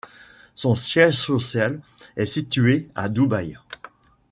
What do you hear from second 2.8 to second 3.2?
à